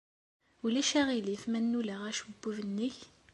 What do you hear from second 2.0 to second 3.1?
acebbub-nnek?